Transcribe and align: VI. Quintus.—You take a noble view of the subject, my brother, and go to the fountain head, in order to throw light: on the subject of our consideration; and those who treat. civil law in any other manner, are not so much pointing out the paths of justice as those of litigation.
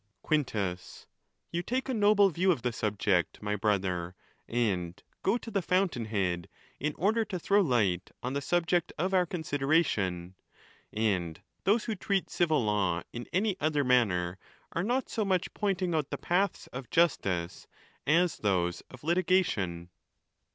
VI. 0.03 0.07
Quintus.—You 0.23 1.61
take 1.61 1.87
a 1.87 1.93
noble 1.93 2.31
view 2.31 2.51
of 2.51 2.63
the 2.63 2.73
subject, 2.73 3.39
my 3.39 3.55
brother, 3.55 4.15
and 4.47 4.99
go 5.21 5.37
to 5.37 5.51
the 5.51 5.61
fountain 5.61 6.05
head, 6.05 6.49
in 6.79 6.95
order 6.97 7.23
to 7.25 7.37
throw 7.37 7.61
light: 7.61 8.09
on 8.23 8.33
the 8.33 8.41
subject 8.41 8.91
of 8.97 9.13
our 9.13 9.27
consideration; 9.27 10.33
and 10.91 11.39
those 11.65 11.83
who 11.85 11.93
treat. 11.93 12.31
civil 12.31 12.65
law 12.65 13.03
in 13.13 13.27
any 13.31 13.55
other 13.59 13.83
manner, 13.83 14.39
are 14.71 14.81
not 14.83 15.07
so 15.07 15.23
much 15.23 15.53
pointing 15.53 15.93
out 15.93 16.09
the 16.09 16.17
paths 16.17 16.65
of 16.73 16.89
justice 16.89 17.67
as 18.07 18.37
those 18.37 18.81
of 18.89 19.03
litigation. 19.03 19.91